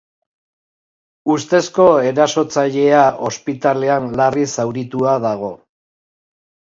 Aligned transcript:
Ustezko 1.33 1.85
erasotzailea 2.13 3.03
ospitalean 3.29 4.09
larri 4.23 4.51
zauritua 4.59 5.15
dago. 5.31 5.53